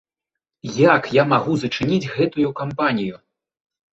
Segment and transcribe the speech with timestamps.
[0.95, 3.15] Як я магу зачыніць гэтую кампанію?